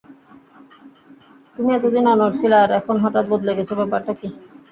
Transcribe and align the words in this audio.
তুমি 1.55 1.69
এতদিন 1.73 2.05
অনড় 2.07 2.33
ছিলে 2.39 2.55
আর 2.59 2.69
এখন 2.79 2.95
হঠাৎ 3.03 3.25
বদলে 3.31 3.51
গেছ, 3.57 3.69
ব্যাপারটা 3.79 4.13
কী? 4.19 4.27